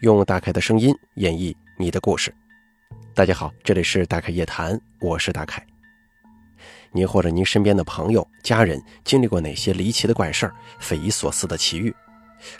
[0.00, 2.34] 用大凯的声音演绎你的故事。
[3.14, 5.64] 大家好，这里是大凯夜谈，我是大凯。
[6.92, 11.94] 您或者您身边的朋友、家人经历过哪些离奇的怪事儿、匪夷所思的奇遇，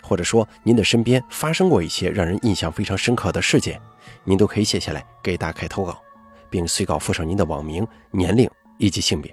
[0.01, 3.79] 或者说您的身边发生过一些让人印象非常深刻的事件，
[4.23, 6.01] 您都可以写下来给大凯投稿，
[6.49, 8.49] 并随稿附上您的网名、年龄
[8.79, 9.31] 以及性别。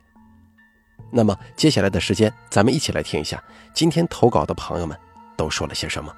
[1.11, 3.43] 那么接下来的时间，咱们一起来听一下
[3.73, 4.95] 今天投稿的朋友们
[5.39, 6.15] 都说了些什么。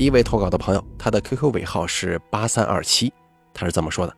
[0.00, 3.12] 第一位投稿的朋友，他的 QQ 尾号是八三二七，
[3.52, 4.16] 他是这么说的：“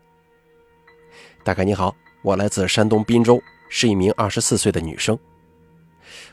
[1.43, 1.93] 大概你好，
[2.23, 5.19] 我来自山东滨州，是一名二十四岁的女生。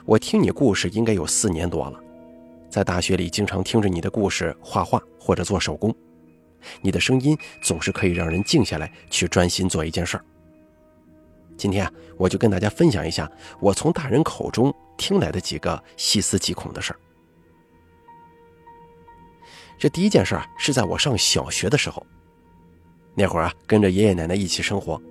[0.05, 1.99] 我听你故事应该有四年多了，
[2.69, 5.91] 在大学里经常听着你的故事画画或者做手工，
[6.79, 10.23] 你的声音总是可以让人静下来去专心做一件事儿。
[11.57, 13.27] 今天啊，我就跟大家分享一下
[13.59, 16.99] 我从大人口中听来的几个细思极恐的事儿。”
[19.79, 22.05] 这第一件事啊，是在我上小学的时候。
[23.15, 25.01] 那会儿啊，跟着爷爷奶奶一起生活，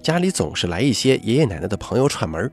[0.00, 2.50] 家里总是来一些爷爷奶奶的朋友串门。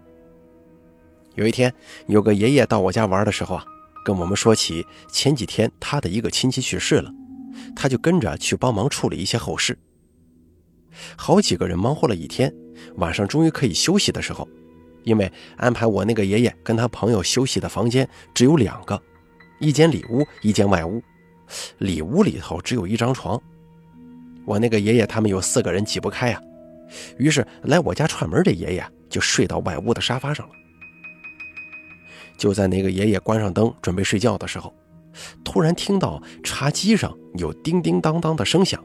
[1.35, 1.71] 有一天，
[2.07, 3.63] 有个爷爷到我家玩的时候啊，
[4.03, 7.13] 跟我们说起前几天他的一个亲戚去世了，
[7.75, 9.77] 他就跟着去帮忙处理一些后事。
[11.15, 12.53] 好几个人忙活了一天，
[12.95, 14.47] 晚上终于可以休息的时候，
[15.03, 19.01] 因为安排我那个爷爷跟他朋友休息的房间只有两个，
[19.59, 21.01] 一间里屋，一间外屋。
[21.77, 23.41] 里屋里头只有一张床，
[24.45, 26.41] 我那个爷爷他们有四个人挤不开呀，
[27.17, 30.53] 于是来我家串门的爷爷就睡到外屋的沙发上了。
[32.37, 34.73] 就在那个爷爷关上灯准备睡觉的时候，
[35.43, 38.83] 突然听到茶几上有叮叮当当的声响，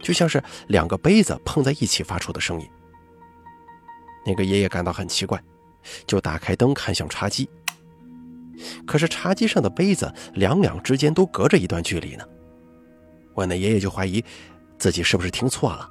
[0.00, 2.66] 就像是两个杯子碰在一起发出的声音。
[4.24, 5.42] 那个爷爷感到很奇怪，
[6.06, 7.48] 就打开灯看向茶几。
[8.86, 12.24] 可是茶几上的杯子两两之间都隔着一段距离呢，
[13.34, 14.24] 我那爷爷就怀疑
[14.78, 15.88] 自己是不是听错了，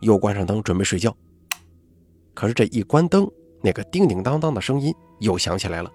[0.00, 1.14] 又关上灯准备睡觉。
[2.34, 3.26] 可是这一关灯，
[3.62, 5.90] 那个叮叮当当的声音又响起来了。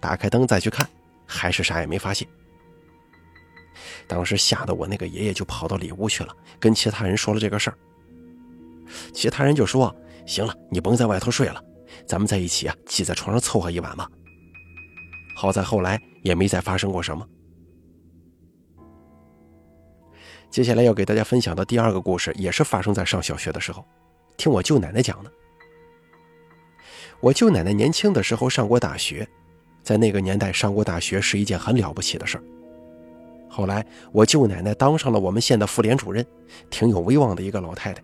[0.00, 0.88] 打开灯再去看，
[1.26, 2.26] 还是啥也没发现。
[4.08, 7.78] 当时吓得我那个爷爷就跑到里屋去了，跟其他人说了这个事儿。
[9.12, 9.94] 其他人就说
[10.26, 11.62] ：“行了，你甭在外头睡了，
[12.06, 14.10] 咱们在一起啊，挤在床上凑合一晚吧。”
[15.40, 17.26] 好在后来也没再发生过什么。
[20.50, 23.82] 接下来要给大家分享的第二个故事，也是发生在上小学的时候，
[24.36, 25.32] 听我舅奶奶讲的。
[27.20, 29.26] 我舅奶奶年轻的时候上过大学，
[29.82, 32.44] 在那个年代上过大学是一件很了不起的事儿。
[33.48, 36.22] 后来我舅奶奶当上了我们县的妇联主任，
[36.68, 38.02] 挺有威望的一个老太太。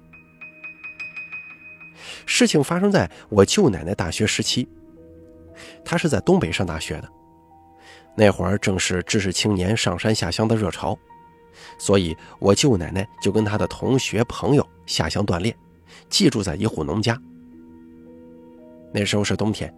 [2.25, 4.67] 事情发生在我舅奶奶大学时期，
[5.85, 7.13] 她是在东北上大学的。
[8.17, 10.99] 那会儿正是知识青年上山下乡的热潮，
[11.79, 15.55] 所以我舅奶奶就跟她的同学朋友下乡锻炼，
[16.09, 17.21] 寄住在一户农家。
[18.91, 19.73] 那时候是冬天，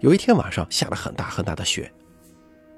[0.00, 1.92] 有一天晚上下了很大很大的雪，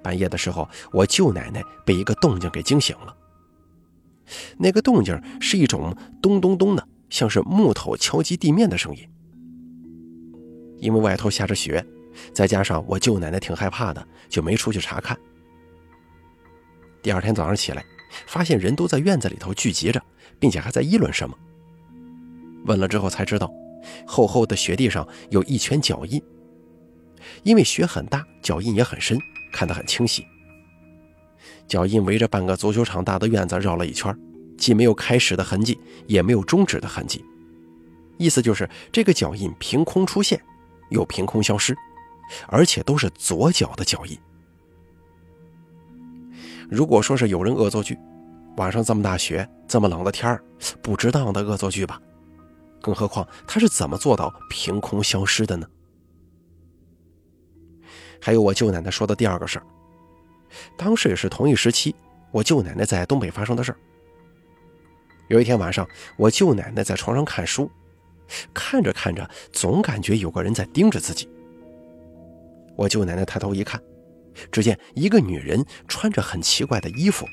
[0.02, 3.16] 半夜的时候，我舅奶奶被一个动静给惊醒了。
[4.58, 9.08] 那个动静是一种咚咚咚的，像是木头敲击地面的声音。
[10.78, 11.82] 因为外头下着雪。
[12.32, 15.18] 再加上我舅奶奶挺害怕的，就没出去查看。
[17.02, 17.84] 第二天早上起来，
[18.26, 20.00] 发现人都在院子里头聚集着，
[20.38, 21.36] 并且还在议论什么。
[22.64, 23.52] 问了之后才知道，
[24.06, 26.22] 厚厚的雪地上有一圈脚印。
[27.42, 29.18] 因为雪很大，脚印也很深，
[29.52, 30.24] 看得很清晰。
[31.66, 34.16] 脚印围着半个足球场大的院子绕了一圈，
[34.58, 37.24] 既没有开始的痕迹，也没有终止的痕迹。
[38.18, 40.40] 意思就是这个脚印凭空出现，
[40.90, 41.76] 又凭空消失。
[42.48, 44.18] 而且都是左脚的脚印。
[46.70, 47.98] 如果说是有人恶作剧，
[48.56, 50.42] 晚上这么大雪，这么冷的天儿，
[50.80, 52.00] 不值当的恶作剧吧？
[52.80, 55.66] 更何况他是怎么做到凭空消失的呢？
[58.20, 59.66] 还有我舅奶奶说的第二个事儿，
[60.76, 61.94] 当时也是同一时期，
[62.30, 63.78] 我舅奶奶在东北发生的事儿。
[65.28, 65.86] 有一天晚上，
[66.16, 67.70] 我舅奶奶在床上看书，
[68.52, 71.28] 看着看着，总感觉有个人在盯着自己。
[72.76, 73.80] 我舅奶奶抬头一看，
[74.50, 77.26] 只见一个女人穿着很奇怪的衣服，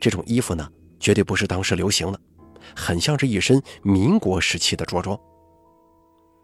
[0.00, 0.68] 这种衣服呢，
[1.00, 2.20] 绝对不是当时流行的，
[2.74, 5.18] 很像是一身民国时期的着装，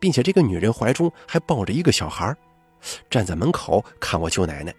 [0.00, 2.34] 并且这个女人怀中还抱着一个小孩，
[3.10, 4.74] 站在门口看我舅奶奶。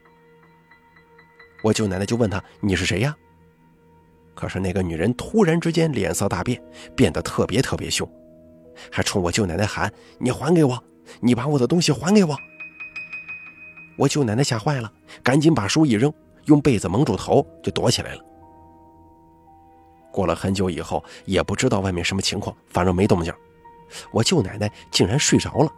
[1.63, 3.15] 我舅奶奶就问她：“你是谁呀？”
[4.35, 6.61] 可是那个女人突然之间脸色大变，
[6.95, 8.09] 变得特别特别凶，
[8.91, 10.83] 还冲我舅奶奶喊：“你还给我！
[11.21, 12.35] 你把我的东西还给我！”
[13.97, 14.91] 我舅奶奶吓坏了，
[15.21, 16.11] 赶紧把书一扔，
[16.45, 18.23] 用被子蒙住头就躲起来了。
[20.11, 23.33] 过了很久以后，也不知道外面什么情况，反正没动静。
[24.11, 25.71] 我舅奶奶竟然睡着了，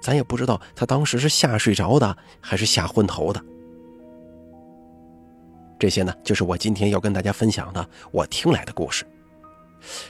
[0.00, 3.44] 咱也不知道她当时是吓睡着的，还是吓昏头的。
[5.78, 9.04] 这些呢，就是我今天要跟大家分享的我听来的故事。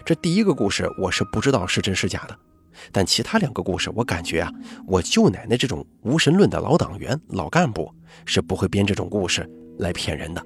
[0.04, 2.38] 这第一个故事我是不知道是真是假的，
[2.92, 4.52] 但其他两个故事我感觉啊，
[4.86, 7.92] 我舅奶奶这种无神论的老党员、老干部
[8.24, 9.48] 是不会编这种故事
[9.78, 10.44] 来骗人的。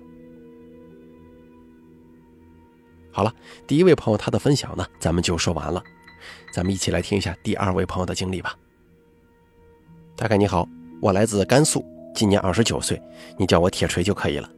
[3.11, 3.35] 好了，
[3.67, 5.83] 第一位朋友他的分享呢，咱们就说完了，
[6.53, 8.57] 咱们一起来听一下第二位朋友的经历吧。
[10.17, 10.67] 大概你好，
[11.01, 11.85] 我来自甘肃，
[12.15, 13.01] 今年二十九岁，
[13.39, 14.51] 你叫我铁锤就可以了。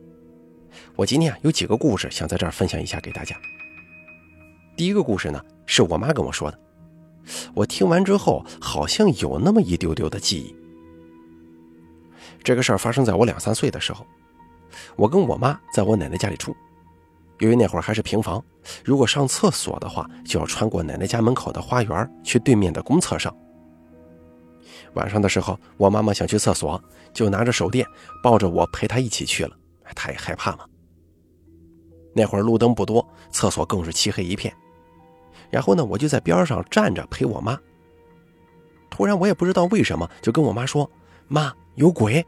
[0.95, 3.37] 我今天啊有几个故事想在这儿分享一下给大家。
[4.77, 6.59] 第一个故事呢是我妈跟我说的，
[7.55, 10.55] 我听完之后好像有那么一丢丢的记忆。
[12.43, 14.07] 这个事儿发生在我两三岁的时候，
[14.97, 16.55] 我跟我妈在我奶奶家里住，
[17.39, 18.45] 由于那会儿还是平房，
[18.85, 23.35] 如果上厕所的话就要穿过奶奶家门口的花园去对面的公厕上。
[24.93, 26.83] 晚上的时候，我妈妈想去厕所，
[27.13, 27.87] 就拿着手电
[28.23, 29.57] 抱着我陪她一起去了，
[29.95, 30.67] 她也害怕嘛。
[32.15, 34.55] 那会儿路灯不多，厕所更是漆黑一片。
[35.55, 37.57] 然后呢，我就在边上站着陪我妈。
[38.91, 40.91] 突然，我也不知道为什么，就跟我妈说
[41.31, 42.27] ：“妈，有鬼。”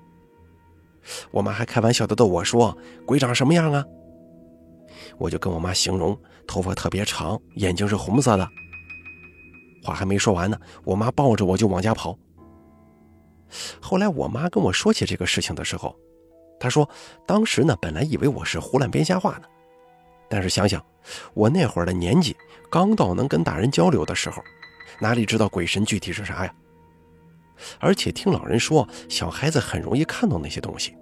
[1.33, 3.85] 我妈还开玩笑的逗我说：“鬼长什么样啊？”
[5.19, 8.49] 我就跟我妈形容，头发特别长，眼睛是红色的。
[9.83, 12.17] 话还没说完呢，我妈抱着我就往家跑。
[13.81, 15.97] 后来我妈跟我说起这个事情的时候，
[16.61, 16.89] 她说
[17.27, 19.49] ：“当时呢，本来以为我是胡乱编瞎话呢。”
[20.29, 20.85] 但是想想，
[21.35, 22.37] 我那会儿的年纪
[22.71, 24.43] 刚到能跟大人交流的时候，
[25.01, 26.55] 哪里知道鬼神具体是啥呀？
[27.79, 30.95] 而且听老人说，小孩子很容易看到那些东西。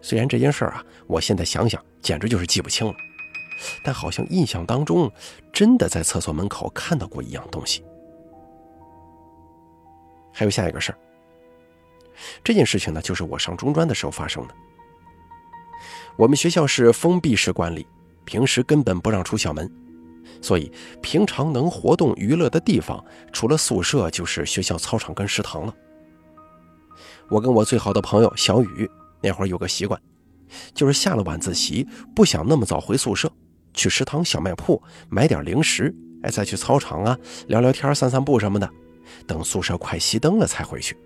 [0.00, 2.94] 虽然这件事儿啊，我现在想想简直就是记不清了，
[3.82, 5.10] 但好像印象当中
[5.52, 7.84] 真的在厕所门口看到过一样东西。
[10.32, 10.98] 还有下一个事儿，
[12.44, 14.54] 这件事情呢，就是我上中专的时候发生的。
[16.18, 17.86] 我们学校是封闭式管理，
[18.24, 19.70] 平时根本不让出校门，
[20.42, 25.72] 所以平常能活动娱乐的地方，除了宿舍就是学校操场跟食堂了。
[27.30, 30.00] 我跟我最好的朋友小雨那会儿有个习惯，
[30.74, 31.86] 就是下了晚自习
[32.16, 33.30] 不想那么早回宿舍，
[33.72, 35.94] 去食堂小卖铺买点零食，
[36.24, 37.16] 哎，再去操场啊
[37.46, 38.68] 聊聊天、散散步什么的，
[39.24, 40.96] 等宿舍快熄灯了才回去。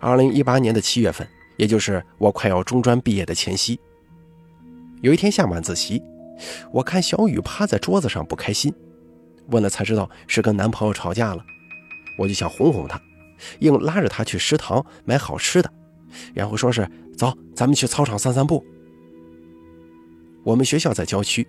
[0.00, 1.24] 二零一八年的七月份。
[1.60, 3.78] 也就是我快要中专毕业的前夕，
[5.02, 6.02] 有一天下晚自习，
[6.72, 8.72] 我看小雨趴在桌子上不开心，
[9.48, 11.44] 问了才知道是跟男朋友吵架了，
[12.16, 12.98] 我就想哄哄她，
[13.58, 15.70] 硬拉着她去食堂买好吃的，
[16.32, 18.64] 然后说是走，咱们去操场散散步。
[20.42, 21.46] 我们学校在郊区，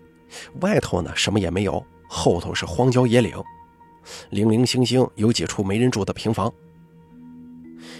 [0.60, 3.34] 外头呢什么也没有，后头是荒郊野岭，
[4.30, 6.54] 零零星星有几处没人住的平房。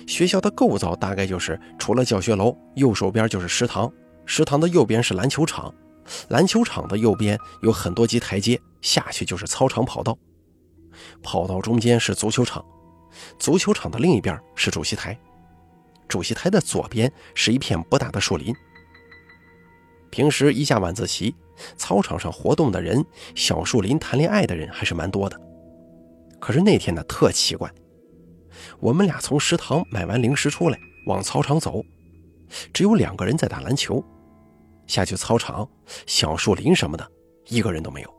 [0.08, 3.92] 学校的构造大概就是，除了教学楼，右手边就是食堂，
[4.26, 5.74] 食堂的右边是篮球场，
[6.30, 10.18] 篮球场的右边有很多级台阶，下去就是操场跑道，
[11.22, 12.64] 跑道中间是足球场，
[13.40, 15.18] 足球场的另一边是主席台，
[16.08, 18.54] 主席台的左边是一片不大的树林。
[20.10, 21.34] 平时一下晚自习，
[21.78, 25.40] 操场上活动的人，小树林谈恋爱的人还是蛮多的，
[26.38, 27.72] 可是那天呢，特奇怪。
[28.80, 31.84] 我们俩从食堂买完零食出来，往操场走，
[32.74, 34.04] 只有两个人在打篮球。
[34.88, 35.68] 下去操场，
[36.06, 37.12] 小树林什么的，
[37.48, 38.14] 一个人都没有，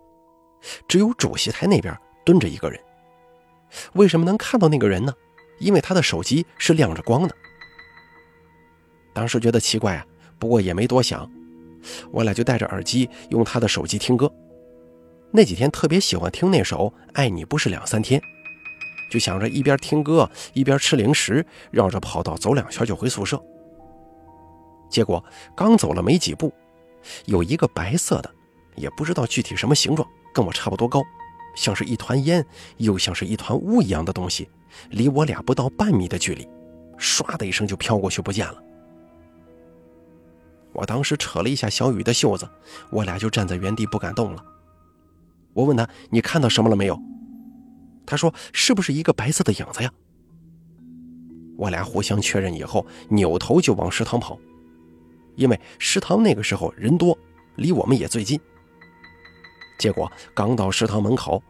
[0.89, 1.95] 只有主席台那边
[2.25, 2.81] 蹲着一个人。
[3.95, 5.13] 为什么能看到那个人呢？
[5.59, 7.35] 因为他的手机是亮着光的。
[9.13, 10.07] 当时觉得奇怪啊，
[10.39, 11.31] 不过也没多想，
[12.11, 14.33] 我俩就戴着耳机用他的手机听歌。
[15.31, 18.21] 那几天特别喜欢听那首《爱你不是两三天》。
[19.13, 23.39] 就想着一边听歌一边吃零食，绕着跑道走两圈就回宿舍。
[24.89, 25.23] 结果
[25.55, 26.51] 刚走了没几步，
[27.27, 28.35] 有一个白色的，
[28.75, 31.03] 也不知道具体什么形状，跟我差不多高，
[31.55, 32.43] 像是一团烟，
[32.79, 34.49] 又像是一团雾一样的东西，
[34.89, 36.49] 离我俩不到半米的距离，
[36.99, 38.63] 唰的一声就飘过去不见了。
[40.73, 42.49] 我当时扯了一下小雨的袖子，
[42.91, 44.43] 我俩就站在原地不敢动了。
[45.53, 46.99] 我问他：“你看到什么了没有？”
[48.05, 49.93] 他说：“是不是一个白色的影子呀？”
[51.57, 54.39] 我俩互相确认以后，扭头就往食堂跑，
[55.37, 57.17] 因为食堂那个时候人多，
[57.57, 58.41] 离我们也最近。
[59.79, 61.43] 结果刚到食堂门口，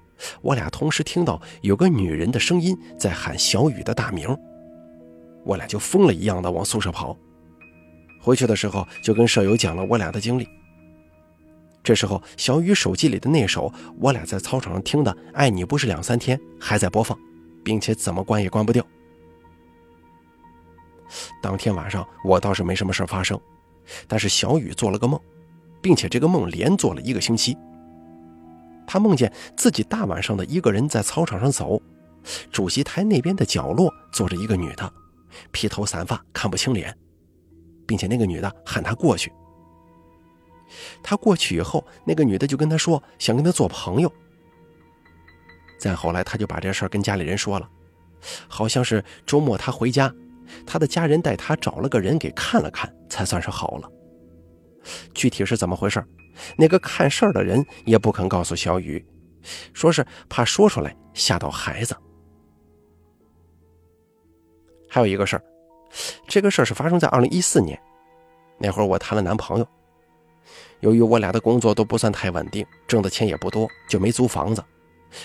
[0.42, 4.37] 我俩同时听到有个女人的声音在喊小雨的大名，
[5.44, 7.16] 我俩就疯了一样的往宿舍跑。
[8.21, 10.47] 回去的时候就跟舍友讲了我俩的经历。
[11.83, 17.19] 这时候，小雨手机里的那首我俩在操场上听的《爱你不是两三天》还在播放，
[17.65, 18.87] 并且怎么关也关不掉。
[21.43, 23.39] 当天晚上我倒是没什么事发生，
[24.07, 25.21] 但是小雨做了个梦，
[25.83, 27.57] 并且这个梦连做了一个星期。
[28.87, 31.83] 他梦见自己大晚上的一个人在操场上走，
[32.53, 34.93] 主席台那边的角落坐着一个女的，
[35.51, 36.97] 披头散发，看不清脸，
[37.87, 39.33] 并且那个女的喊他过去。
[41.02, 44.12] 他过去以后，那个女的就跟他说想跟他做朋友。
[45.79, 47.69] 再后来，他就把这事儿跟家里人说了，
[48.49, 50.12] 好像是周末他回家，
[50.67, 53.91] 他的家人带他找了个人给看了看，才算是好了。
[55.14, 56.05] 具体是怎么回事？
[56.57, 59.05] 那个看事儿的人也不肯告诉小雨，
[59.73, 61.97] 说是怕说出来吓到孩子。
[64.88, 65.45] 还有一个事儿，
[66.29, 67.79] 这个事儿是发生在二零一四年，
[68.59, 69.67] 那会儿我谈了男朋友。
[70.80, 74.62] 由于我俩的工作都不算太稳定，挣的钱也不多，就没租房子，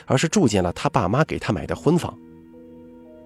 [0.05, 2.17] 而是住进了他爸妈给他买的婚房。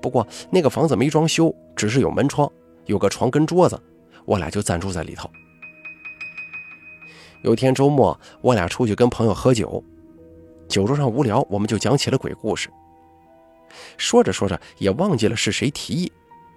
[0.01, 2.51] 不过那个房子没装修，只是有门窗，
[2.85, 3.79] 有个床跟桌子，
[4.25, 5.29] 我俩就暂住在里头。
[7.43, 9.83] 有天周末，我俩出去跟朋友喝酒，
[10.67, 12.69] 酒桌上无聊，我们就讲起了鬼故事。
[13.97, 16.11] 说着说着，也忘记了是谁提议，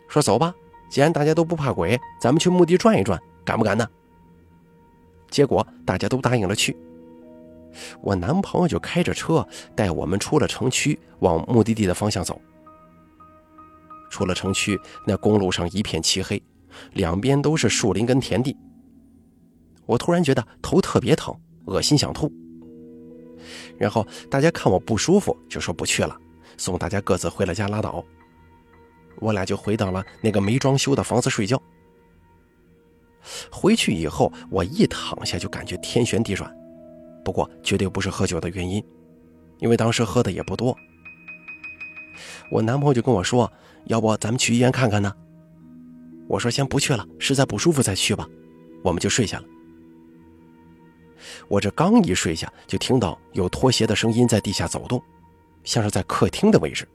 [0.08, 0.54] 说走吧，
[0.88, 3.88] 既然大家都不怕鬼，咱们去墓地转一转，敢不敢呢？
[5.34, 6.76] 结果大家都答应了去。
[8.00, 12.40] 我男朋友就开着车带我们出了城区，往目的地的方向走。
[14.10, 16.40] 出了城区，那公路上一片漆黑，
[16.92, 18.56] 两边都是树林跟田地。
[19.86, 22.32] 我突然觉得头特别疼，恶心想吐。
[23.76, 26.16] 然后大家看我不舒服，就说不去了，
[26.56, 28.04] 送大家各自回了家拉倒。
[29.16, 31.60] 我俩就回到了那个没装修的房子睡觉。
[33.50, 36.54] 回去以后，我一躺下就感觉天旋地转，
[37.24, 38.84] 不过绝对不是喝酒的原因，
[39.58, 40.76] 因为当时喝的也不多。
[42.50, 43.50] 我男朋友就跟我说
[43.86, 45.12] ：“要不咱们去医院看看呢？”
[46.28, 48.28] 我说：“先不去了，实在不舒服再去吧。”
[48.84, 49.44] 我们就睡下了。
[51.48, 55.02] 我这刚一睡下，就听到有拖鞋的声音在地下走动，
[55.64, 56.86] 像是在客厅的位置。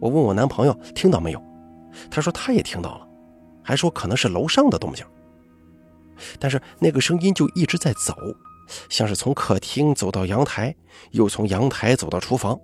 [0.00, 1.42] 我问我男朋友听到没有，
[2.10, 3.08] 他说他也听到了。
[3.64, 5.04] 还说可能是楼上的动静，
[6.38, 8.14] 但是那个声音就一直在走，
[8.88, 10.72] 像是从客厅走到阳台，
[11.12, 12.56] 又从阳台走到厨房。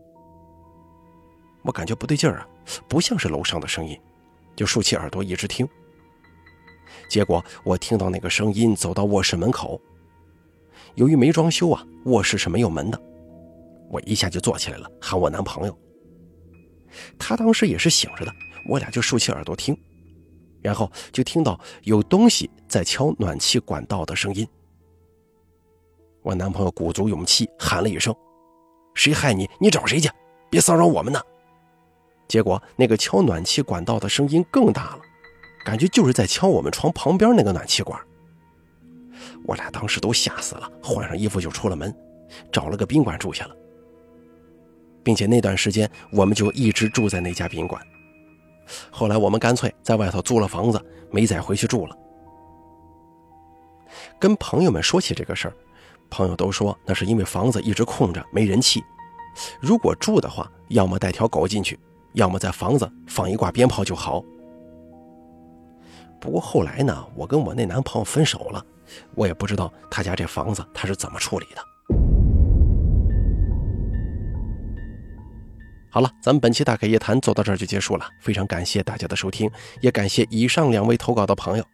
[1.62, 2.48] 我感觉不对劲儿啊，
[2.86, 3.98] 不像是楼上的声音，
[4.54, 5.66] 就竖起耳朵一直听。
[7.08, 9.80] 结果我听到那个声音走到卧室门口，
[10.94, 13.00] 由于没装修啊，卧室是没有门的，
[13.90, 15.78] 我一下就坐起来了，喊我男朋友。
[17.18, 18.32] 他当时也是醒着的，
[18.68, 19.76] 我俩就竖起耳朵听。
[20.62, 24.46] 然后就听到有东西在敲暖气管道的声音。
[26.22, 28.14] 我男朋友鼓足勇气喊了一声
[28.94, 29.48] ：“谁害你？
[29.58, 30.10] 你找谁去？
[30.50, 31.20] 别骚扰我们呢！”
[32.28, 35.00] 结果那个敲暖气管道的声音更大了，
[35.64, 38.00] 感觉就是在敲我们床旁边那个暖气管。
[39.44, 41.94] 我俩当时都吓死了，换上衣服就出了门，
[42.52, 43.56] 找了个宾馆住下了，
[45.02, 47.82] 并且那段时间我们就一直住在那家宾馆。
[48.90, 51.96] 后来我们干脆在外头租了房子，没再回去住了。
[54.18, 55.54] 跟朋友们说起这个事儿，
[56.08, 58.82] 朋友都说那是因为房子一直空着没人气，
[59.60, 61.78] 如果住的话，要么带条狗进去，
[62.12, 64.22] 要么在房子放一挂鞭炮就好。
[66.20, 68.64] 不过后来呢，我跟我那男朋友分手了，
[69.14, 71.69] 我也不知道他家这房子他是怎么处理的。
[75.92, 78.08] 好了，咱们本期大开夜谈做到这儿就结束了。
[78.20, 81.64] 非常感谢大家的收听，也感谢以上两位投稿的朋友。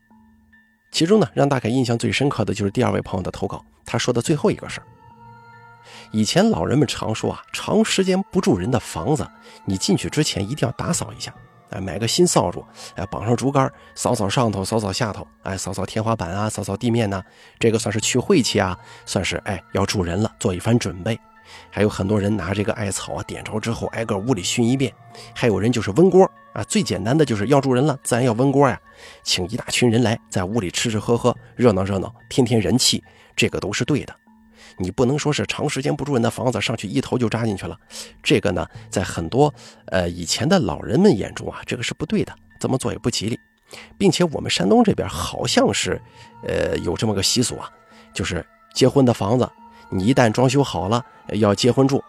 [0.90, 3.62] 其中呢，让大凯印象最深刻的就是第二位朋友的投稿。
[3.84, 4.86] 他说的最后一个事儿：
[6.12, 9.28] 以前老人们常说啊，长时间不住人的房子，
[9.66, 11.34] 你进去之前一定要打扫一下，
[11.68, 17.22] 哎，买个新扫帚，哎，绑上竹竿，扫扫上头，扫扫下头，哎，扫扫天花板啊，扫扫地面呐，
[17.58, 21.20] 这个算是去晦气啊，算是哎要住人了，做一番准备。
[21.70, 24.92] 还有很多人拿这个艾草啊点着之后，挨个屋里熏一遍。
[25.34, 28.80] 还有人就是温锅啊，最简单的就是要住人了，自然要温锅呀，
[29.22, 33.02] 请一大群人来，在屋里吃吃喝喝，热闹热闹，添添人气，
[33.34, 34.14] 这个都是对的。
[34.78, 37.78] 你不能说是长时间不住人的房子，上去一头就扎进去了。
[38.22, 39.52] 这个呢，在很多
[39.86, 43.38] 呃以前的老人们眼中啊，这个是不对的，这么做也不吉利。
[43.98, 46.00] 并且我们山东这边好像是，
[46.46, 47.68] 呃，有这么个习俗啊，
[48.14, 49.48] 就是结婚的房子。
[49.90, 52.02] 你一旦装修好了要结婚住，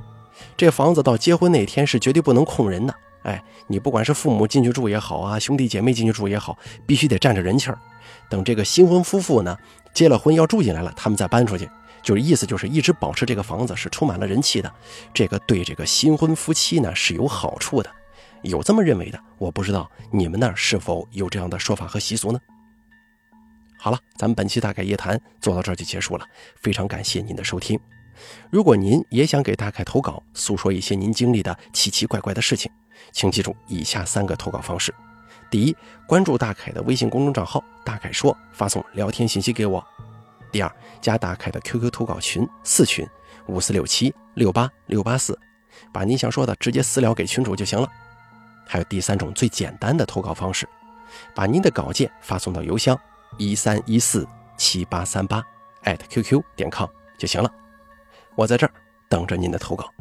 [0.56, 2.94] 这房子到结婚那天是绝对不能空人的。
[3.24, 7.78] 哎，你不管是父母进去住也好啊，兄弟姐妹进去住也好，必须得占着人气儿。
[8.30, 9.58] 等这个新婚夫妇呢
[9.94, 11.70] 结了婚要住进来了，他们再搬出去，
[12.02, 14.72] 就是意思就是一直保持这个房子是充满了人气的。
[15.14, 17.90] 这个对这个新婚夫妻呢是有好处的，
[18.44, 19.20] 有这么认为的。
[19.38, 22.40] 我不知道你们那儿是否有这样的说法和习俗呢？
[23.88, 26.26] 好了，咱们本期大凯夜谈做到这儿就结束了，
[26.58, 27.80] 非常感谢您的收听。
[28.50, 32.70] 如果您也想给大凯投稿，诉说一些您经历的奇奇怪怪的事情。
[33.14, 34.94] 请记住以下三个投稿方式：
[35.50, 35.74] 第一，
[36.06, 39.82] 关注大凯的微信公众账号“大凯说”，发送聊天信息给我；
[40.52, 43.08] 第二，加大凯的 QQ 投稿群四群
[43.46, 45.40] 五四六七六八六八四，
[45.94, 47.88] 把你想说的直接私聊给群主就行了。
[48.66, 50.68] 还有第三种最简单的投稿方式，
[51.34, 53.00] 把您的稿件发送到邮箱
[53.38, 55.44] 一三一四七八三八
[55.84, 57.52] 艾特 @QQ 点 com 就行了。
[58.36, 58.72] 我在这儿
[59.10, 59.92] 等着您的投稿。